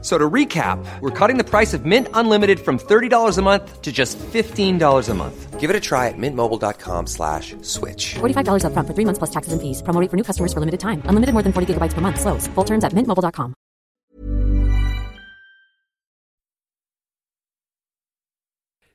[0.00, 3.90] So to recap, we're cutting the price of Mint Unlimited from $30 a month to
[3.90, 5.58] just $15 a month.
[5.58, 8.14] Give it a try at mintmobile.com slash switch.
[8.20, 9.82] $45 upfront for three months plus taxes and fees.
[9.82, 11.02] Promo rate for new customers for limited time.
[11.06, 12.20] Unlimited more than 40 gigabytes per month.
[12.20, 12.46] Slows.
[12.54, 13.54] Full terms at mintmobile.com.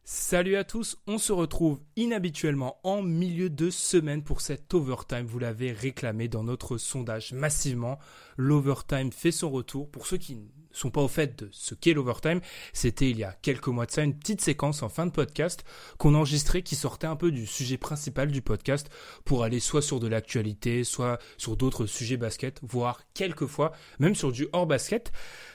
[0.06, 5.26] Salut à tous, on se retrouve inhabituellement en milieu de semaine pour cet overtime.
[5.26, 8.00] Vous l'avez réclamé dans notre sondage massivement.
[8.38, 9.90] L'overtime fait son retour.
[9.90, 12.42] Pour ceux qui ne sont pas au fait de ce qu'est l'overtime,
[12.74, 15.64] c'était il y a quelques mois de ça une petite séquence en fin de podcast
[15.98, 18.90] qu'on enregistrait qui sortait un peu du sujet principal du podcast
[19.26, 24.32] pour aller soit sur de l'actualité, soit sur d'autres sujets basket, voire quelquefois même sur
[24.32, 25.12] du hors basket.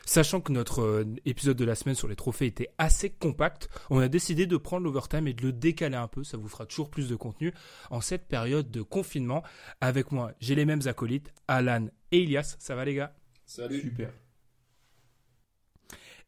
[0.06, 3.98] Sachant que notre euh, épisode de la semaine sur les trophées était assez compact, on
[3.98, 6.88] a décidé de prendre l'overtime et de le décaler un peu, ça vous fera toujours
[6.88, 7.52] plus de contenu
[7.90, 9.42] en cette période de confinement.
[9.80, 12.56] Avec moi, j'ai les mêmes acolytes, Alan et Ilias.
[12.58, 13.14] Ça va les gars?
[13.44, 13.80] Salut.
[13.80, 14.12] Super.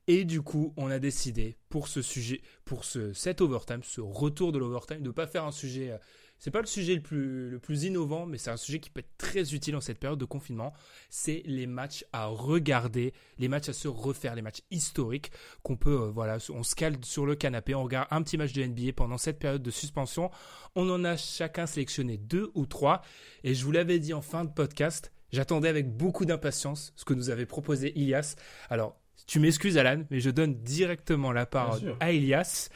[0.06, 4.52] Et du coup, on a décidé pour ce sujet, pour ce cet overtime, ce retour
[4.52, 5.92] de l'overtime, de ne pas faire un sujet.
[5.92, 5.98] Euh,
[6.40, 9.00] c'est pas le sujet le plus, le plus innovant, mais c'est un sujet qui peut
[9.00, 10.72] être très utile en cette période de confinement.
[11.10, 16.00] C'est les matchs à regarder, les matchs à se refaire, les matchs historiques qu'on peut,
[16.00, 18.94] euh, voilà, on se cale sur le canapé, on regarde un petit match de NBA
[18.96, 20.30] pendant cette période de suspension.
[20.74, 23.02] On en a chacun sélectionné deux ou trois.
[23.44, 27.12] Et je vous l'avais dit en fin de podcast, j'attendais avec beaucoup d'impatience ce que
[27.12, 28.36] nous avait proposé Ilias.
[28.70, 32.68] Alors, tu m'excuses Alan, mais je donne directement la parole à Ilias.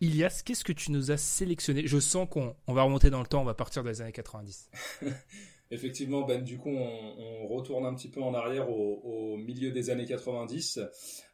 [0.00, 1.86] Ilias, qu'est-ce que tu nous as sélectionné?
[1.86, 4.70] Je sens qu'on on va remonter dans le temps, on va partir des années 90.
[5.72, 9.70] Effectivement, Ben, du coup, on, on, retourne un petit peu en arrière au, au milieu
[9.70, 10.80] des années 90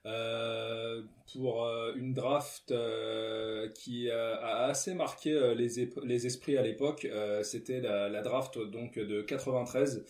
[0.07, 1.03] euh,
[1.33, 7.09] pour euh, une draft euh, qui a assez marqué les, les esprits à l'époque.
[7.43, 10.05] C'était la, la, draft donc de 93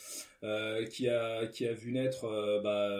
[0.91, 2.91] qui a qui a vu naître bah,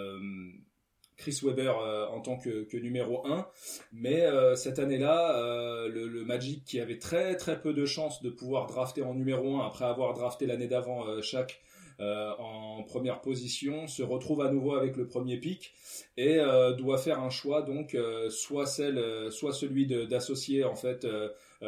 [1.19, 3.47] Chris Webber euh, en tant que, numéro 1.
[3.93, 8.31] Mais euh, cette année-là, euh, le, Magic qui avait très très peu de chances de
[8.31, 11.61] pouvoir drafter en numéro 1 après avoir drafté l'année d'avant chaque
[12.01, 15.75] en première position, se retrouve à nouveau avec le premier pic
[16.17, 16.39] et
[16.77, 17.97] doit faire un choix donc
[18.31, 21.07] soit celle, soit celui d'associer en fait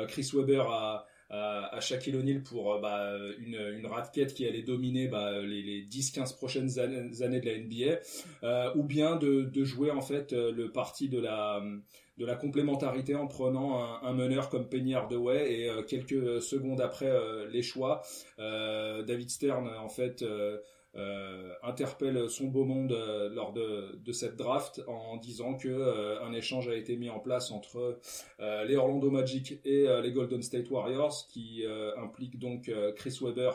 [0.06, 3.87] Chris Webber à à, à Shaquille O'Neal pour euh, bah, une, une
[4.27, 8.01] qui allait dominer bah, les, les 10-15 prochaines années, de la NBA,
[8.43, 11.63] euh, ou bien de, jouer en fait euh, le parti de la
[12.19, 17.11] de la complémentarité en prenant un, meneur comme Penny Hardaway et euh, quelques secondes après
[17.51, 18.03] les choix,
[18.39, 20.23] David Stern en fait
[20.97, 26.33] euh, interpelle son beau monde euh, lors de, cette draft en disant que euh, un
[26.33, 28.01] échange a été mis en place entre
[28.41, 31.65] les Orlando Magic et les Golden State Warriors qui
[31.97, 33.51] implique donc Chris Webber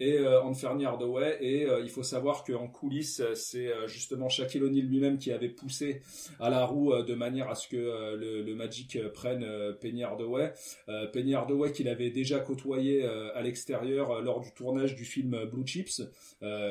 [0.00, 1.38] et Anferni Hardaway.
[1.40, 6.02] Et il faut savoir qu'en coulisses, c'est justement Shaquille O'Neal lui-même qui avait poussé
[6.40, 7.76] à la roue de manière à ce que
[8.16, 9.46] le, le, Magic prenne
[9.80, 10.52] Penny Hardaway.
[11.12, 16.02] Penny Hardaway qu'il avait déjà côtoyé à l'extérieur lors du tournage du film Blue Chips.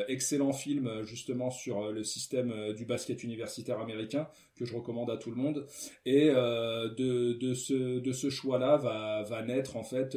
[0.07, 5.29] Excellent film justement sur le système du basket universitaire américain que je recommande à tout
[5.31, 5.65] le monde.
[6.05, 10.15] Et euh, de, de, ce, de ce choix-là va, va naître en fait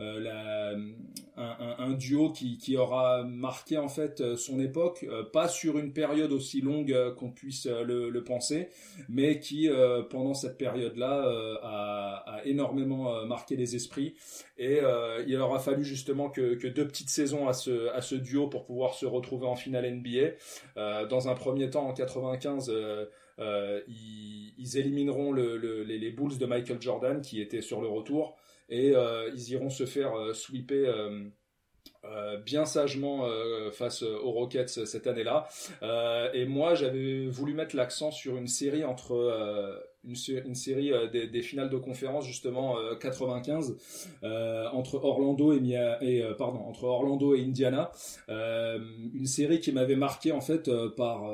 [0.00, 0.76] euh,
[1.38, 5.92] euh, un, duo qui, qui, aura marqué en fait son époque, euh, pas sur une
[5.92, 8.68] période aussi longue euh, qu'on puisse le, penser,
[9.08, 9.68] mais qui
[10.10, 11.22] pendant cette période-là
[11.62, 14.14] a, a, énormément marqué les esprits.
[14.58, 14.80] Et
[15.26, 18.64] il aura fallu justement que, que, deux petites saisons à ce, à ce duo pour
[18.64, 21.06] pouvoir se retrouver en finale NBA.
[21.06, 22.70] dans un premier temps en 95.
[23.40, 27.80] Euh, ils, ils, élimineront le, le, les, les, Bulls de Michael Jordan qui étaient sur
[27.80, 28.36] le retour
[28.68, 30.88] et euh, ils iront se faire euh, sweeper.
[32.04, 33.28] Euh, bien sagement
[33.72, 35.48] face aux Rockets cette année-là.
[36.32, 40.14] Et moi, j'avais voulu mettre l'accent sur une série entre une,
[40.54, 43.76] série des, finales de conférence justement 95
[44.72, 47.90] entre Orlando et, et pardon entre Orlando et Indiana.
[48.28, 51.24] une série qui m'avait marqué en fait par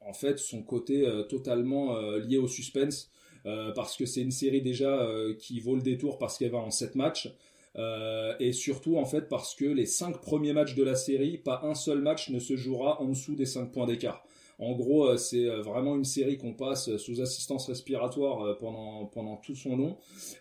[0.00, 3.10] en fait son côté totalement lié au suspense.
[3.46, 6.58] Euh, parce que c'est une série déjà euh, qui vaut le détour parce qu'elle va
[6.58, 7.32] en 7 matchs.
[7.76, 11.60] Euh, et surtout en fait parce que les 5 premiers matchs de la série, pas
[11.62, 14.24] un seul match ne se jouera en dessous des 5 points d'écart.
[14.58, 19.74] En gros, c'est vraiment une série qu'on passe sous assistance respiratoire pendant, pendant tout son
[19.74, 19.96] long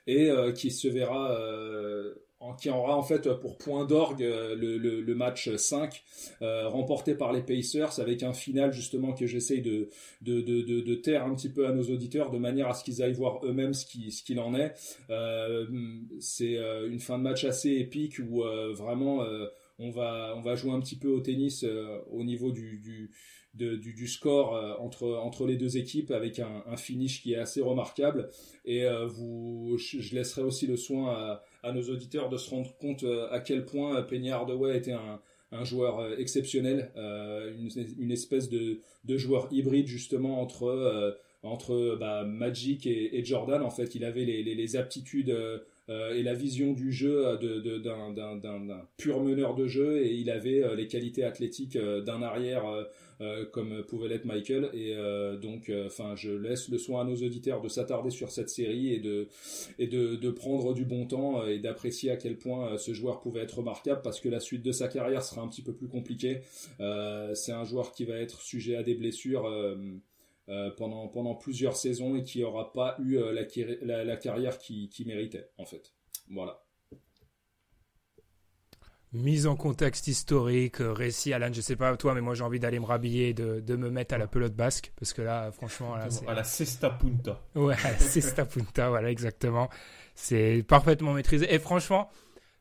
[0.08, 1.40] et qui se verra
[2.58, 6.04] qui aura en fait pour point d'orgue euh, le, le, match 5
[6.42, 9.90] euh, remporté par les Pacers avec un final justement que j'essaye de
[10.22, 12.84] de, de, de, de, taire un petit peu à nos auditeurs de manière à ce
[12.84, 14.74] qu'ils aillent voir eux-mêmes ce qu'il ce qu'il en est.
[15.10, 15.68] Euh,
[16.20, 18.44] c'est euh, une fin de match assez épique où
[18.74, 19.24] vraiment
[19.80, 21.66] on va on va jouer un petit peu au tennis
[22.12, 23.12] au niveau du, du
[23.54, 27.38] du, du, score euh, entre, entre les deux équipes avec un, un, finish qui est
[27.38, 28.30] assez remarquable.
[28.66, 32.76] Et euh, vous, je laisserai aussi le soin à, à, nos auditeurs de se rendre
[32.78, 35.20] compte euh, à quel point Penny Hardaway était un,
[35.52, 42.86] un joueur exceptionnel, une, une, espèce de, de joueur hybride justement entre entre bah, Magic
[42.86, 43.64] et, Jordan.
[43.64, 45.36] En fait, il avait les, les aptitudes
[45.90, 50.64] euh, et la vision du jeu euh, d'un pur meneur de jeu et il avait
[50.64, 52.64] euh, les qualités athlétiques d'un arrière
[53.52, 54.70] comme pouvait l'être Michael.
[54.74, 54.96] Et
[55.42, 59.00] donc enfin je laisse le soin à nos auditeurs de s'attarder sur cette série et
[59.00, 59.28] de
[59.78, 63.42] et de, de prendre du bon temps et d'apprécier à quel point ce joueur pouvait
[63.42, 66.44] être remarquable parce que la suite de sa carrière sera un petit peu plus compliquée.
[67.34, 69.50] C'est un joueur qui va être sujet à des blessures
[70.50, 73.32] euh, pendant, pendant plusieurs saisons et qui n'aura pas eu euh,
[73.84, 75.94] la, la, carrière qui, qui méritait, en fait.
[76.32, 76.64] Voilà.
[79.14, 82.60] Mise en contexte historique, euh, récit, Alan, je sais pas toi, mais moi j'ai envie
[82.60, 85.96] d'aller me rhabiller, de, de me mettre à la pelote basque, parce que là, franchement,
[85.96, 87.42] là, à la cesta punta.
[87.54, 89.70] Ouais, à la cesta punta, voilà, exactement.
[90.16, 91.52] C'est parfaitement maîtrisé.
[91.54, 92.10] Et franchement,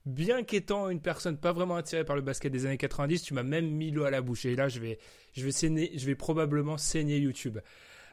[0.08, 3.42] bien qu'étant une personne pas vraiment attirée par le basket des années 90, tu m'as
[3.42, 4.46] même mis l'eau à la bouche.
[4.46, 4.98] Et là, je vais,
[5.32, 7.58] je vais, saigner, je vais probablement saigner YouTube.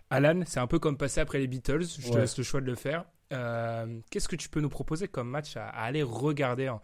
[0.09, 1.85] Alan, c'est un peu comme passer après les Beatles.
[1.99, 3.05] Je te laisse le choix de le faire.
[3.33, 6.81] Euh, qu'est-ce que tu peux nous proposer comme match à, aller regarder en,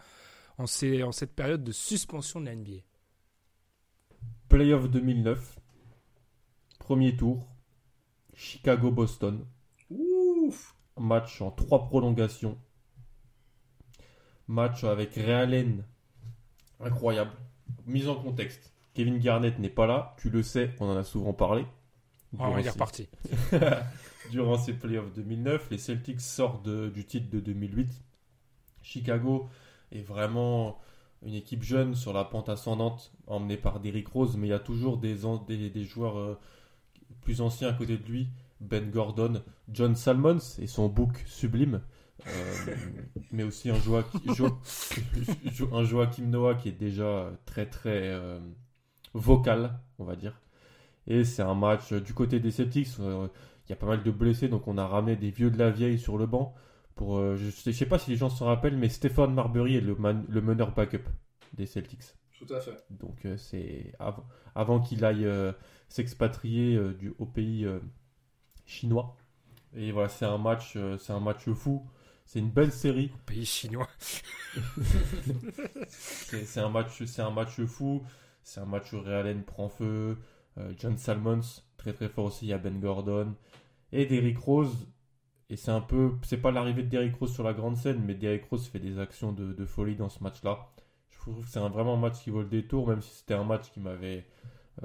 [0.57, 2.81] en, cette période de suspension de la NBA
[4.49, 5.59] Playoff 2009,
[6.79, 7.47] premier tour,
[8.33, 9.45] Chicago-Boston.
[10.97, 12.57] Match en trois prolongations.
[14.47, 15.83] Match avec Realen.
[16.79, 17.31] Incroyable.
[17.85, 18.73] Mise en contexte.
[18.93, 20.15] Kevin Garnett n'est pas là.
[20.19, 21.65] Tu le sais, on en a souvent parlé.
[22.37, 23.07] on est reparti.
[24.31, 27.89] durant ces playoffs 2009, les Celtics sortent du titre de 2008.
[28.81, 29.47] Chicago
[29.91, 30.79] est vraiment
[31.23, 34.59] une équipe jeune sur la pente ascendante, emmenée par Derrick Rose, mais il y a
[34.59, 35.15] toujours des,
[35.69, 36.39] des, joueurs euh,
[37.21, 38.29] plus anciens à côté de lui.
[38.59, 41.81] Ben Gordon, John Salmons et son book sublime.
[42.27, 42.75] Euh,
[43.31, 43.75] mais aussi un
[45.83, 48.39] Joachim Noah qui est déjà très très euh,
[49.13, 50.39] vocal, on va dire.
[51.07, 52.89] Et c'est un match du côté des Celtics.
[52.99, 53.27] Euh,
[53.65, 55.71] il y a pas mal de blessés, donc on a ramené des vieux de la
[55.71, 56.53] vieille sur le banc.
[56.95, 59.95] Pour, je sais, sais pas si les gens s'en rappellent, mais Stéphane Marbury est le,
[60.29, 61.09] le meneur backup
[61.53, 62.03] des Celtics.
[62.37, 62.77] Tout à fait.
[62.89, 63.93] Donc c'est
[64.55, 65.27] avant qu'il aille
[65.87, 67.65] s'expatrier du, au pays
[68.65, 69.15] chinois.
[69.73, 71.87] Et voilà, c'est un match, c'est un match fou.
[72.31, 73.11] C'est une belle série.
[73.25, 73.89] Pays chinois.
[75.89, 78.03] c'est un match, c'est un match fou.
[78.41, 80.17] C'est un match où Realen prend feu.
[80.57, 81.41] Euh, John Salmons
[81.75, 82.45] très très fort aussi.
[82.45, 83.35] Il y a Ben Gordon
[83.91, 84.87] et Derrick Rose.
[85.49, 88.15] Et c'est un peu, c'est pas l'arrivée de Derrick Rose sur la grande scène, mais
[88.15, 90.69] Derrick Rose fait des actions de, folie dans ce match-là.
[91.09, 93.33] Je trouve que c'est un, vraiment un match qui vaut le détour, même si c'était
[93.33, 94.25] un match qui m'avait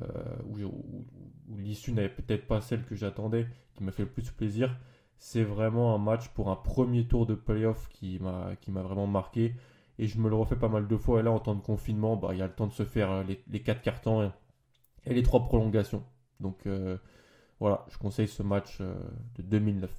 [0.02, 0.04] euh,
[0.46, 3.46] où, où l'issue n'avait peut-être pas celle que j'attendais,
[3.76, 4.76] qui m'a fait le plus plaisir
[5.18, 9.54] c'est vraiment un match pour un premier tour de playoff qui m'a vraiment marqué.
[9.98, 11.20] Et je me le refais pas mal de fois.
[11.20, 13.10] Et là en temps de confinement bah il y a le temps de se faire
[13.10, 14.30] euh, les, les quatre cartons
[15.06, 16.04] et, les trois prolongations.
[16.40, 16.98] Donc euh,
[17.60, 17.86] voilà.
[17.90, 18.94] Je conseille ce match euh,
[19.36, 19.90] de 2009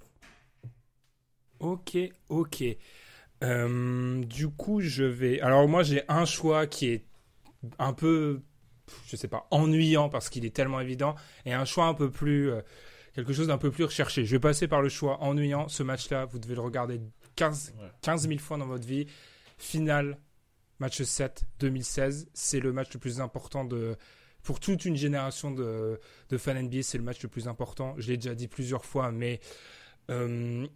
[1.60, 1.98] ok
[2.30, 2.64] ok.
[3.42, 7.06] Du coup je vais alors moi j'ai un choix qui est
[7.80, 8.44] un peu
[9.08, 12.52] je sais pas ennuyant parce qu'il est tellement évident et un choix un peu plus
[13.18, 14.26] quelque chose d'un peu plus recherché.
[14.26, 15.68] Je vais passer par le choix ennuyant.
[15.70, 17.02] Ce match-là, vous devez le regarder
[17.36, 19.08] 15, 15 000 fois dans votre vie.
[19.58, 20.20] Finale,
[20.78, 22.30] match 7, 2016.
[22.36, 23.96] C'est le match le plus important de,
[24.44, 26.84] pour toute une génération de, de fans NBA.
[26.84, 27.96] C'est le match le plus important.
[27.98, 29.40] Je l'ai déjà dit plusieurs fois, mais
[30.12, 30.68] euh,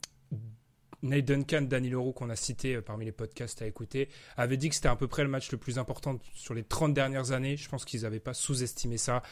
[1.04, 4.70] Nate Duncan, Danny Leroux, qu'on a cité euh, parmi les podcasts à écouter, avait dit
[4.70, 7.58] que c'était à peu près le match le plus important sur les 30 dernières années.
[7.58, 9.24] Je pense qu'ils n'avaient pas sous-estimé ça.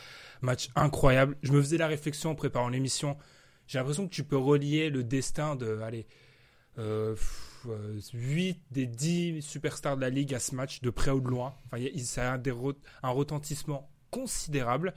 [0.41, 1.38] Match incroyable.
[1.43, 3.17] Je me faisais la réflexion en préparant l'émission.
[3.67, 6.07] J'ai l'impression que tu peux relier le destin de, allez,
[6.77, 7.15] 8 euh,
[7.67, 11.55] euh, des 10 superstars de la ligue à ce match, de près ou de loin.
[11.65, 12.41] Enfin, ça a un,
[13.03, 14.93] un retentissement considérable.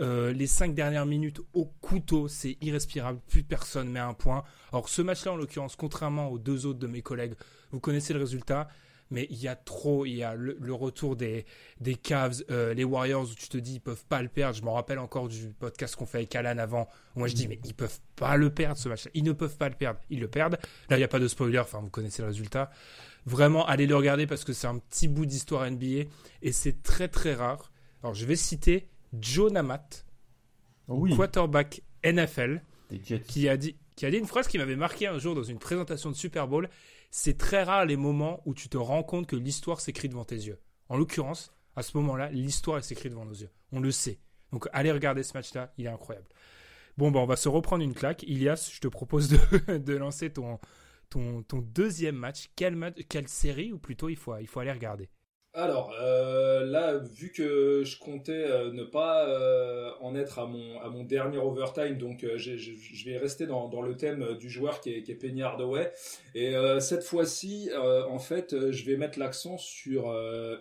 [0.00, 3.20] Euh, les cinq dernières minutes au couteau, c'est irrespirable.
[3.28, 4.44] Plus personne met un point.
[4.72, 7.34] Alors ce match-là, en l'occurrence, contrairement aux deux autres de mes collègues,
[7.70, 8.68] vous connaissez le résultat.
[9.12, 11.44] mais il y a trop, il y a le, retour des,
[11.80, 14.56] des Cavs, euh, les Warriors où tu te dis ils peuvent pas le perdre.
[14.56, 16.88] Je me rappelle encore du podcast qu'on fait avec Alan avant.
[17.16, 19.06] Moi je dis mais ils peuvent pas le perdre ce match.
[19.06, 19.10] -là.
[19.14, 19.98] Ils ne peuvent pas le perdre.
[20.10, 20.58] Ils le perdent.
[20.88, 21.58] Là il n'y a pas de spoiler.
[21.58, 22.70] Enfin vous connaissez le résultat.
[23.26, 26.08] Vraiment allez le regarder parce que c'est un petit bout d'histoire NBA
[26.42, 27.70] et c'est très très rare.
[28.02, 28.88] Alors je vais citer
[29.18, 30.06] Joe Namath,
[30.86, 32.62] quarterback NFL,
[33.26, 35.58] qui a dit qui a dit une phrase qui m'avait marqué un jour dans une
[35.58, 36.70] présentation de Super Bowl
[37.10, 40.36] c'est très rare les moments où tu te rends compte que l'histoire s'écrit devant tes
[40.36, 40.60] yeux.
[40.88, 43.50] En l'occurrence, à ce moment-là, l'histoire s'écrit devant nos yeux.
[43.72, 44.20] On le sait.
[44.52, 46.28] Donc allez regarder ce match-là, il est incroyable.
[46.96, 48.22] Bon, ben, on va se reprendre une claque.
[48.24, 50.58] Ilias, je te propose de, de lancer ton,
[51.08, 52.50] ton, ton, deuxième match.
[52.56, 55.08] Quelle, quelle série, ou plutôt il faut, il faut aller regarder?
[55.52, 61.02] Alors euh, là, vu que je comptais euh, ne pas euh, en être à mon
[61.02, 65.42] dernier overtime, donc je vais rester dans, le thème du joueur qui est, qui est
[65.42, 65.90] Hardaway.
[66.34, 67.70] Et cette fois-ci,
[68.08, 70.10] en fait, je vais mettre l'accent sur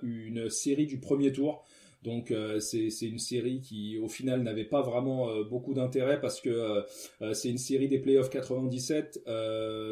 [0.02, 1.66] une série du premier tour.
[2.02, 6.84] Donc c'est c'est une série qui au final n'avait pas vraiment beaucoup d'intérêt parce que
[7.34, 9.26] c'est une série des playoffs 97.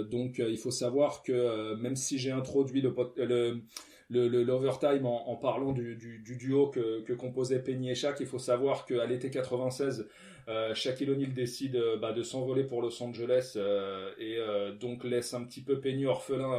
[0.09, 3.61] donc il faut savoir que même si j'ai introduit le, le
[4.09, 8.17] le l'overtime en, en, parlant du, du, du duo que, que composaient Penny et Shaq.
[8.19, 10.07] Il faut savoir qu'à l'été 96,
[10.49, 15.03] euh, Shaquille O'Neal décide euh, bah, de s'envoler pour Los Angeles euh, et euh, donc
[15.03, 16.57] laisse un petit peu Penny orphelin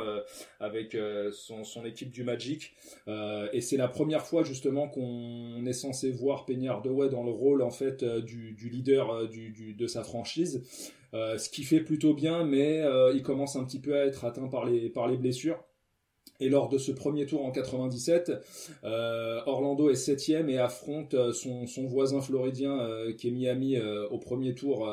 [0.60, 0.96] avec
[1.32, 2.74] son, équipe du Magic.
[3.06, 7.62] et c'est la première fois justement qu'on est censé voir Penny Hardaway dans le rôle
[7.62, 10.64] en fait du, leader de sa franchise.
[11.12, 12.82] ce qui fait plutôt bien, mais
[13.14, 15.67] il commence un petit peu à être atteint par les blessures.
[16.40, 18.32] Et lors de ce premier tour en 97,
[18.84, 23.76] euh, Orlando est septième et affronte euh, son, voisin floridien euh, qui est Miami
[24.10, 24.88] au premier tour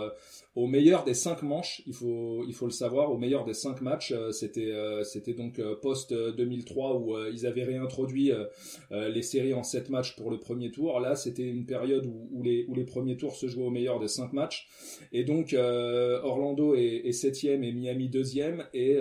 [0.55, 1.81] au meilleur des cinq manches.
[1.85, 4.73] Il faut il faut le savoir, au meilleur des cinq matchs, c'était
[5.03, 8.31] c'était donc post 2003 où ils avaient réintroduit
[8.91, 10.99] les séries en sept matchs pour le premier tour.
[10.99, 13.99] Là, c'était une période où, où, les où les premiers tours se jouaient au meilleur
[13.99, 14.67] des cinq matchs.
[15.11, 18.97] Et donc Orlando est, est septième et Miami deuxième et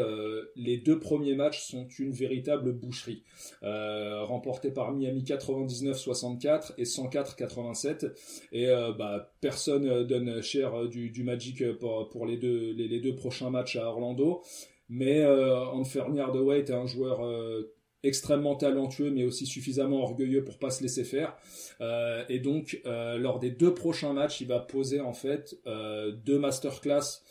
[0.57, 3.23] les deux premiers matchs sont une véritable boucherie,
[3.63, 8.13] euh, remporté par Miami 99-64 et 104-87.
[8.53, 13.77] Et euh, bah, personne donne cher du, Magic pour, les, deux, les, deux prochains matchs
[13.77, 14.43] à Orlando.
[14.89, 20.59] Mais euh, Anthony Hardaway est un joueur euh, extrêmement talentueux mais aussi suffisamment orgueilleux pour
[20.59, 21.37] pas se laisser faire
[21.81, 26.13] euh, et donc euh, lors des deux prochains matchs il va poser en fait euh,
[26.13, 27.23] deux masterclass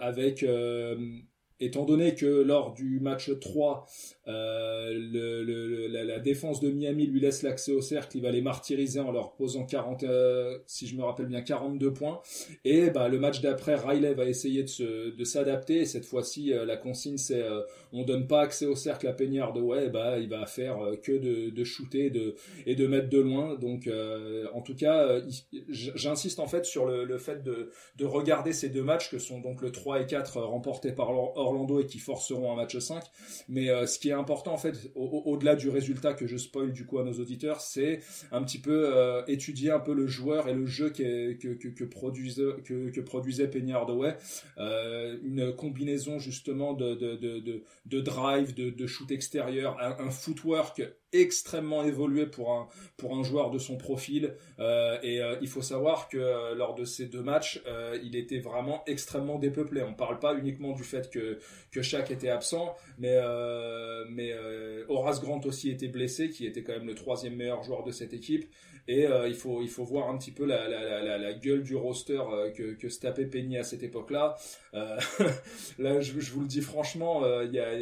[0.00, 0.44] avec
[1.60, 3.86] étant donné que lors du match 3,
[4.28, 9.12] euh, la, défense de Miami lui laisse l'accès au cercle, il va les martyriser en
[9.12, 12.20] leur posant 40, euh, si je me rappelle bien, 42 points.
[12.64, 15.80] Et bah, le match d'après, Riley va essayer de, se, de s'adapter.
[15.80, 17.44] Et cette fois-ci, euh, la consigne, c'est
[17.92, 21.12] on donne pas accès au cercle à Peignard de ouais, bah, il va faire que
[21.12, 22.34] de, de shooter de,
[22.66, 23.54] et de mettre de loin.
[23.54, 23.88] Donc,
[24.52, 25.20] en tout cas,
[25.68, 29.62] j'insiste en fait sur le, fait de, de regarder ces deux matchs que sont donc
[29.62, 31.12] le 3 et 4 remportés par
[31.46, 33.02] Orlando et qui forceront un match 5.
[33.48, 36.98] Mais ce qui est important en fait, au-delà du résultat que je spoil du coup
[36.98, 38.00] à nos auditeurs, c'est
[38.32, 43.48] un petit peu euh, étudier un peu le joueur et le jeu que, que, produisait,
[43.48, 44.16] Penny Hardaway.
[44.58, 50.82] Euh, une combinaison justement de, de, de, drive, de, de shoot extérieur, un footwork
[51.12, 54.34] extrêmement évolué pour un pour un joueur de son profil.
[54.58, 57.62] Euh, et euh, il faut savoir que euh, lors de ces deux matchs
[58.02, 59.82] il était vraiment extrêmement dépeuplé.
[59.82, 61.38] On parle pas uniquement du fait que
[61.70, 63.16] que était absent mais
[64.10, 64.34] mais
[64.88, 68.12] Horace Grant aussi était blessé qui était quand même le troisième meilleur joueur de cette
[68.12, 68.44] équipe.
[68.88, 72.20] Et il faut il faut voir un petit peu la la, la, gueule du roster
[72.56, 74.36] que que se tapait Penny à cette époque là
[75.78, 77.72] là je, je, vous le dis franchement il y a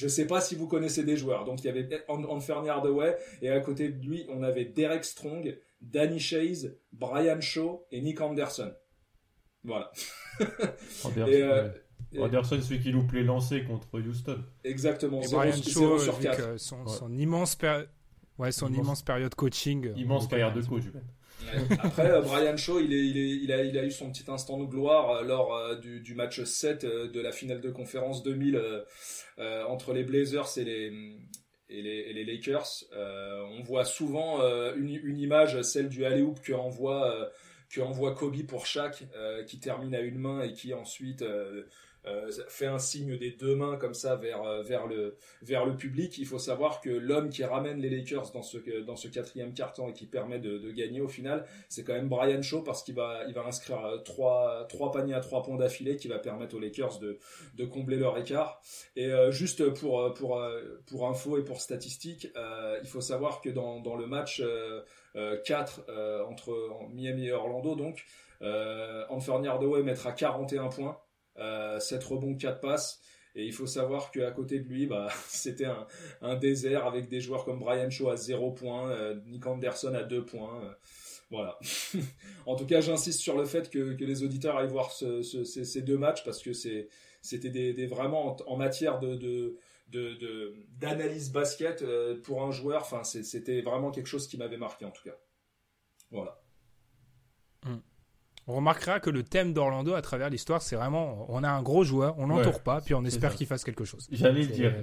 [0.00, 1.44] je sais pas si vous connaissez des joueurs.
[1.44, 5.58] Donc il y avait Anthony Hardaway et à côté de lui, on avait Derek Strong,
[5.82, 8.72] Danny Chase, Brian Shaw et Nick Anderson.
[9.62, 9.92] Voilà.
[11.04, 11.68] Anderson, et, euh,
[12.18, 14.42] Anderson celui qui loupe les lancers contre Houston.
[14.64, 15.20] Exactement.
[15.20, 16.58] Et Brian Shaw, sur 4.
[16.58, 16.88] Son, ouais.
[16.88, 17.58] son, immense,
[18.38, 19.92] ouais, son immense, immense période coaching.
[19.96, 20.84] Immense carrière de coach.
[21.82, 25.76] Après, euh, Brian Shaw, il, a, eu son petit instant de gloire euh, lors euh,
[25.76, 28.60] du, match 7 de la finale de conférence 2000
[29.68, 32.84] entre les Blazers et les, Lakers.
[32.92, 34.40] on voit souvent
[34.76, 36.52] une, image, celle du alley-oop que
[37.70, 39.04] que envoie Kobe pour chaque,
[39.46, 41.24] qui termine à une main et qui ensuite
[42.06, 45.76] euh, fait un signe des deux mains comme ça vers euh, vers le vers le
[45.76, 46.16] public.
[46.16, 49.88] Il faut savoir que l'homme qui ramène les Lakers dans ce dans ce quatrième carton
[49.88, 53.24] et qui permet de, gagner au final, c'est quand même Brian Shaw parce qu'il va
[53.28, 56.60] il va inscrire euh, trois trois paniers à trois points d'affilée qui va permettre aux
[56.60, 57.18] Lakers de
[57.54, 58.62] de combler leur écart.
[58.96, 60.42] Et juste pour pour
[60.86, 62.28] pour info et pour statistique,
[62.82, 64.42] il faut savoir que dans dans le match
[65.14, 68.04] 4 entre Miami et Orlando donc
[68.42, 71.09] euh, Anthony Hardaway mettra 41 points euh,
[71.80, 73.00] 7 rebonds, 4 passes.
[73.36, 75.68] Et il faut savoir qu'à côté de lui, bah, c'était
[76.20, 80.02] un, désert avec des joueurs comme Brian Shaw à 0 points, euh, Nick Anderson à
[80.02, 80.62] 2 points.
[80.64, 80.72] Euh,
[81.30, 81.58] voilà.
[82.46, 85.44] en tout cas, j'insiste sur le fait que, que, les auditeurs aillent voir ce, ce,
[85.44, 89.56] ces, deux matchs parce que c'était des, vraiment en, matière de, de
[90.78, 92.88] d'analyse basket euh, pour un joueur.
[93.04, 95.16] C'était vraiment quelque chose qui m'avait marqué en tout cas.
[96.10, 96.39] Voilà.
[98.50, 101.84] On remarquera que le thème d'Orlando à travers l'histoire, c'est vraiment on a un gros
[101.84, 104.08] joueur, on l'entoure ouais, pas, puis on espère qu'il fasse quelque chose.
[104.10, 104.74] J'allais le dire,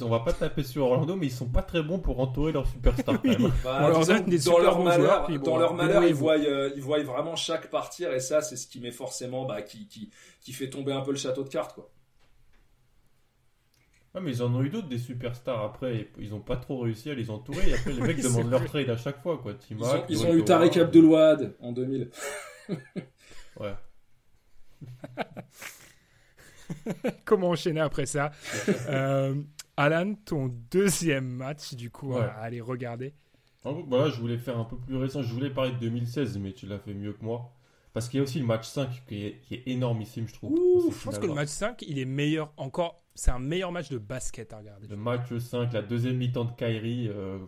[0.00, 2.66] on va pas taper sur Orlando, mais ils sont pas très bons pour entourer leur
[2.66, 3.20] superstar.
[3.22, 3.36] oui.
[3.62, 6.80] bah, leur disons, des dans, leur malheur, joueurs, dans leur malheur, ils voient, euh, ils
[6.80, 10.08] voient vraiment chaque partir, et ça, c'est ce qui met forcément, bah, qui, qui,
[10.40, 11.90] qui fait tomber un peu le château de cartes, quoi.
[14.22, 17.14] Mais ils en ont eu d'autres des superstars après, ils ont pas trop réussi à
[17.14, 19.52] les entourer, et après les mecs demandent leur trade à chaque fois, quoi.
[19.70, 22.08] Ils ont, ils ont eu Tarek Abdelouad en 2000.
[23.60, 23.74] Ouais.
[27.24, 28.32] Comment enchaîner après ça
[28.88, 29.34] euh,
[29.76, 32.22] Alan, ton deuxième match, du coup, ouais.
[32.22, 33.14] à aller regarder.
[33.64, 35.22] Voilà, je voulais faire un peu plus récent.
[35.22, 37.50] Je voulais parler de 2016, mais tu l'as fait mieux que moi.
[37.94, 40.52] Parce qu'il y a aussi le match 5 qui est, qui est énormissime, je trouve.
[40.52, 43.02] Ouh, je pense que le match 5, il est meilleur encore.
[43.14, 44.88] C'est un meilleur match de basket à regarder.
[44.88, 47.38] Le match 5, la deuxième mi-temps de Kyrie, euh,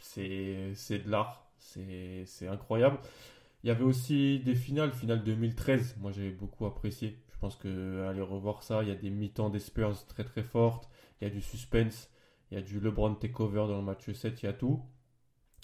[0.00, 1.48] c'est de l'art.
[1.56, 2.98] C'est incroyable.
[3.64, 5.96] Il y avait aussi des finales, finale 2013.
[5.98, 7.18] Moi, j'ai beaucoup apprécié.
[7.32, 10.42] Je pense que aller revoir ça, il y a des mi-temps des Spurs très très
[10.42, 10.90] fortes.
[11.18, 12.10] Il y a du suspense.
[12.50, 14.42] Il y a du LeBron takeover dans le match 7.
[14.42, 14.82] Il y a tout.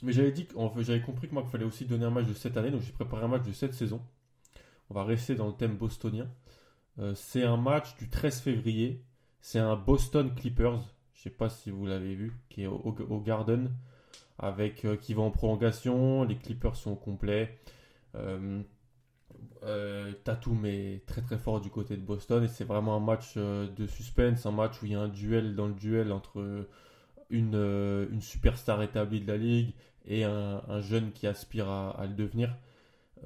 [0.02, 2.56] Mais j'avais dit, j'avais compris que moi qu'il fallait aussi donner un match de cette
[2.56, 2.70] année.
[2.70, 4.00] Donc j'ai préparé un match de cette saison.
[4.88, 6.30] On va rester dans le thème bostonien.
[7.00, 9.04] Euh, c'est un match du 13 février.
[9.42, 10.80] C'est un Boston Clippers.
[11.12, 13.70] Je sais pas si vous l'avez vu, qui est au, au Garden,
[14.38, 16.24] avec euh, qui va en prolongation.
[16.24, 17.58] Les Clippers sont complets.
[17.66, 17.79] Euh,
[18.16, 23.34] euh, Tatum est très très fort du côté de Boston et c'est vraiment un match
[23.36, 26.66] euh, de suspense, un match où il y a un duel dans le duel entre
[27.30, 29.72] une, euh, une superstar établie de la ligue
[30.06, 32.54] et un, un jeune qui aspire à, le devenir.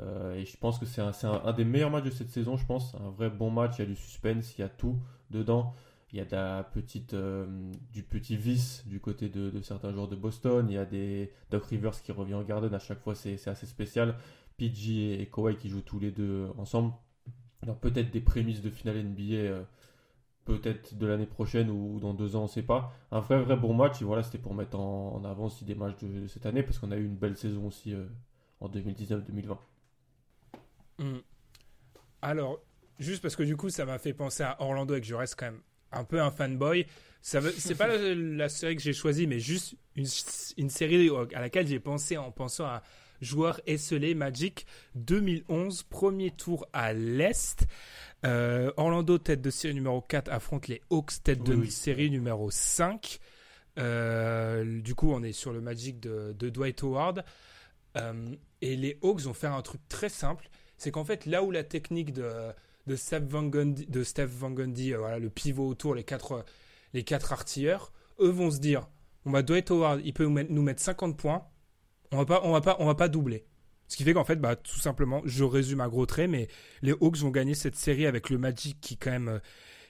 [0.00, 1.12] Euh, et je pense que c'est un,
[1.44, 2.94] un, des meilleurs matchs de cette saison, je pense.
[2.96, 4.98] Un vrai bon match, il y a du suspense, il y a tout
[5.30, 5.72] dedans.
[6.12, 7.44] Il y a de la petite, euh,
[7.92, 10.66] du petit vice du côté de, de, certains joueurs de Boston.
[10.68, 12.72] Il y a des Doc Rivers qui revient en Garden.
[12.72, 14.16] À chaque fois, c'est assez spécial.
[14.56, 16.92] PG et Kawhi qui jouent tous les deux ensemble.
[17.62, 19.62] Alors peut-être des prémices de finale NBA, euh,
[20.44, 22.92] peut-être de l'année prochaine ou dans deux ans, on ne sait pas.
[23.10, 25.74] Un vrai vrai bon match, et voilà, c'était pour mettre en, en, avant aussi des
[25.74, 28.04] matchs de, de cette année, parce qu'on a eu une belle saison aussi euh,
[28.60, 29.56] en 2019-2020.
[30.98, 31.18] Mmh.
[32.22, 32.60] Alors,
[32.98, 35.36] juste parce que du coup, ça m'a fait penser à Orlando et que je reste
[35.38, 35.62] quand même
[35.92, 36.86] un peu un fanboy.
[37.22, 40.06] Ça c'est pas la, la, série que j'ai choisie, mais juste une,
[40.58, 42.82] une série à laquelle j'ai pensé en pensant à
[43.20, 47.66] joueur esselé Magic 2011, premier tour à l'Est.
[48.24, 51.70] Euh, Orlando, tête de série numéro 4, affronte les Hawks, tête de oui.
[51.70, 53.20] série numéro 5.
[53.78, 57.24] Euh, du coup, on est sur le Magic de, de Dwight Howard.
[57.96, 60.48] Euh, et les Hawks vont faire un truc très simple.
[60.78, 62.50] C'est qu'en fait, là où la technique de,
[62.86, 66.44] de Steph Van Gundy, de Steph Van Gundy voilà, le pivot autour, les quatre,
[66.92, 68.88] les quatre artilleurs, eux vont se dire,
[69.26, 71.46] on va Dwight Howard, il peut nous mettre, nous mettre 50 points
[72.14, 73.44] on va pas, on va pas, on va pas doubler.
[73.88, 76.48] Ce qui fait qu'en fait, bah, tout simplement, je résume à gros traits, mais
[76.82, 79.38] les Hawks vont gagner cette série avec le Magic qui quand même, euh,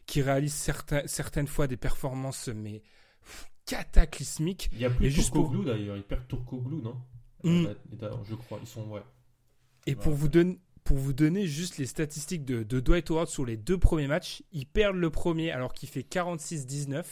[0.06, 2.82] qui réalise certains, certaines fois des performances mais
[3.66, 4.70] cataclysmiques.
[4.72, 5.66] Il y a plus de Turkoglu pour...
[5.66, 6.96] d'ailleurs, ils perdent Turkoglu, non?
[7.44, 7.68] Mm.
[8.28, 9.02] Je crois, ils sont ouais.
[9.86, 13.46] Et pour vous donner pour vous donner juste les statistiques de, de, Dwight Howard sur
[13.46, 17.04] les deux premiers matchs, ils perdent le premier alors qu'il fait 46-19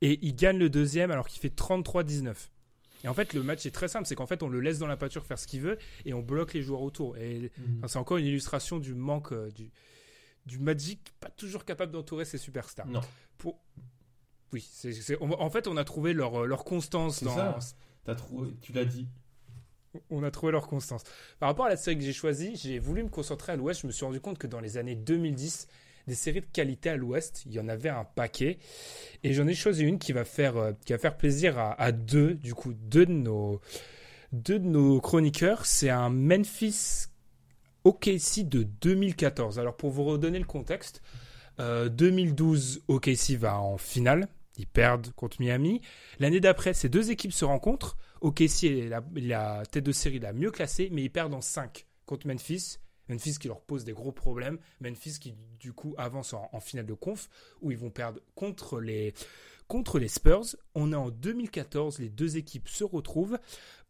[0.00, 2.34] et ils gagnent le deuxième alors qu'il fait 33-19.
[3.04, 4.86] Et en fait, le match est très simple, c'est qu'en fait, on le laisse dans
[4.86, 7.16] la pâture faire ce qu'il veut et on bloque les joueurs autour.
[7.16, 7.86] Et mmh.
[7.86, 9.70] c'est encore une illustration du manque euh, du,
[10.46, 12.86] du Magic, pas toujours capable d'entourer ses superstars.
[12.86, 13.02] Non.
[13.36, 13.60] Pour...
[14.52, 14.66] Oui,
[15.20, 17.36] en fait, on a trouvé leur, leur constance dans.
[17.36, 17.58] Ça.
[18.04, 19.06] T'as trouvé, tu l'as dit.
[20.08, 21.04] On a trouvé leur constance.
[21.38, 23.82] Par rapport à la série que j'ai choisie, j'ai voulu me concentrer à l'ouest.
[23.82, 25.68] Je me suis rendu compte que dans les années 2010,
[26.08, 27.44] des séries de qualité à l'ouest.
[27.46, 28.58] Il y en avait un paquet.
[29.22, 32.34] Et j'en ai choisi une qui va faire, euh, qui va faire plaisir à, deux,
[32.34, 33.60] du coup, deux de nos,
[34.32, 35.66] deux de nos chroniqueurs.
[35.66, 37.06] C'est un Memphis
[37.84, 39.58] OKC de 2014.
[39.58, 41.00] Alors, pour vous redonner le contexte,
[41.60, 44.28] Euh, 2012, OKC va en finale.
[44.58, 45.80] Ils perdent contre Miami.
[46.20, 47.96] L'année d'après, ces deux équipes se rencontrent.
[48.20, 51.84] OKC est la, la tête de série la mieux classée, mais ils perdent en 5
[52.06, 52.78] contre Memphis.
[53.08, 54.58] Memphis qui leur pose des gros problèmes.
[54.80, 57.28] Memphis qui, du coup, avance en, finale de conf,
[57.60, 59.14] où ils vont perdre contre les,
[59.66, 60.56] contre les Spurs.
[60.74, 63.38] On est en 2014, les deux équipes se retrouvent.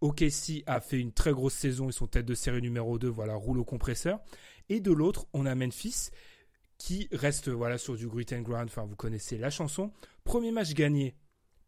[0.00, 3.35] OKC a fait une très grosse saison, ils sont tête de série numéro 2, voilà,
[3.35, 4.20] roule au compresseur.
[4.68, 6.11] Et de l'autre, on a Memphis
[6.76, 9.90] qui reste voilà sur du grit and ground, enfin vous connaissez la chanson.
[10.24, 11.16] Premier match gagné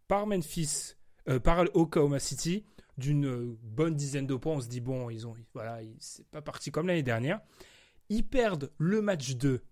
[0.06, 0.94] par Memphis,
[1.28, 2.64] euh, par Oklahoma City,
[2.98, 4.55] d'une bonne dizaine de points.
[4.55, 7.40] On se dit bon, ils ont voilà, c'est pas parti comme l'année dernière.
[8.09, 9.62] Ils perdent le match 2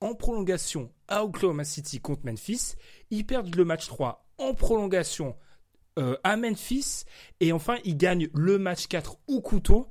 [0.00, 2.74] en prolongation à Oklahoma City contre Memphis.
[3.10, 5.36] Ils perdent le match 3 en prolongation
[5.98, 7.04] euh, à Memphis.
[7.40, 9.88] Et enfin, ils gagnent le match 4 au couteau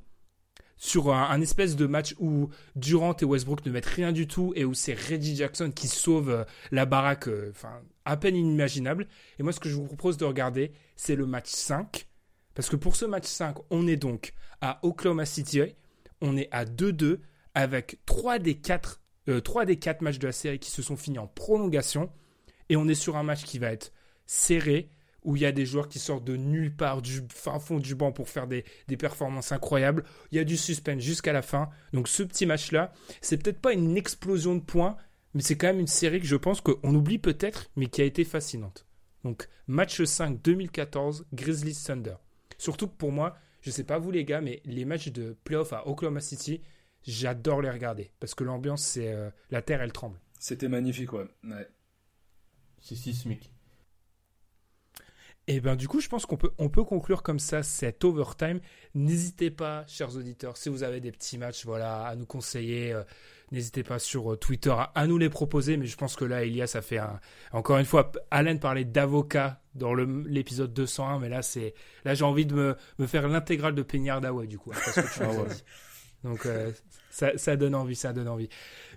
[0.76, 4.52] sur un, un, espèce de match où Durant et Westbrook ne mettent rien du tout
[4.56, 9.06] et où c'est Reggie Jackson qui sauve euh, la baraque, euh, enfin, à peine inimaginable.
[9.38, 12.08] Et moi, ce que je vous propose de regarder, c'est le match 5.
[12.54, 15.62] Parce que pour ce match 5, on est donc à Oklahoma City.
[16.20, 17.20] On est à 2-2
[17.54, 20.96] avec 3 des 4 euh, 3 des 4 matchs de la série qui se sont
[20.96, 22.10] finis en prolongation.
[22.68, 23.92] Et on est sur un match qui va être
[24.26, 24.90] serré,
[25.24, 27.94] où il y a des joueurs qui sortent de nulle part, du fin fond du
[27.94, 30.04] banc pour faire des, des performances incroyables.
[30.30, 31.68] Il y a du suspense jusqu'à la fin.
[31.92, 34.96] Donc ce petit match-là, c'est peut-être pas une explosion de points,
[35.34, 38.04] mais c'est quand même une série que je pense qu'on oublie peut-être, mais qui a
[38.04, 38.86] été fascinante.
[39.24, 42.16] Donc match 5 2014, Grizzlies Thunder.
[42.60, 45.72] Surtout que pour moi, je sais pas vous les gars, mais les matchs de playoff
[45.72, 46.60] à Oklahoma City,
[47.02, 50.20] j'adore les regarder parce que l'ambiance, c'est euh, la terre, elle tremble.
[50.38, 51.24] C'était magnifique, ouais.
[51.44, 51.68] ouais.
[52.82, 53.50] C'est sismique.
[55.46, 58.60] Et ben du coup, je pense qu'on peut, on peut conclure comme ça cet overtime.
[58.94, 62.92] N'hésitez pas, chers auditeurs, si vous avez des petits matchs, voilà, à nous conseiller.
[62.92, 63.02] Euh,
[63.52, 65.76] N'hésitez pas sur euh, Twitter à, à, nous les proposer.
[65.76, 67.20] Mais je pense que là, Elias a fait un.
[67.52, 71.74] Encore une fois, Alain parlait d'avocat dans l'épisode 201, mais là, c'est
[72.04, 74.70] là, j'ai envie de me, me faire l'intégrale de Peignard du coup.
[74.70, 75.54] Parce que tu ah.
[76.22, 76.70] Donc euh,
[77.10, 78.48] ça, ça donne envie, ça donne envie.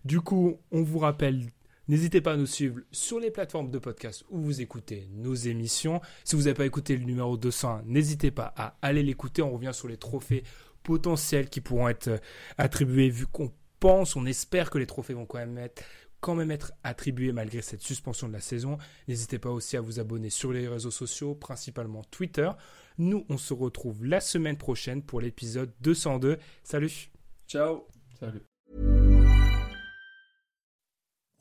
[0.06, 1.48] Du coup, on vous rappelle
[1.88, 6.02] N'hésitez pas à nous suivre sur les plateformes de podcast où vous écoutez nos émissions.
[6.24, 9.42] Si vous n'avez pas écouté le numéro 200, n'hésitez pas à aller l'écouter.
[9.42, 10.44] On revient sur les trophées
[10.84, 12.22] potentiels qui pourront être
[12.58, 15.84] attribués vu qu'on pense, on espère que les trophées vont quand même être
[16.22, 18.78] quand même être attribués malgré cette suspension de la saison.
[19.10, 22.50] N'hésitez pas aussi à vous abonner sur les réseaux sociaux, principalement Twitter.
[22.98, 26.38] Nous, on se retrouve la semaine prochaine pour l'épisode 202.
[26.64, 27.12] Salut
[27.46, 28.53] Ciao Salut